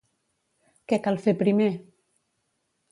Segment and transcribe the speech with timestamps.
[0.93, 1.71] Què cal fer primer?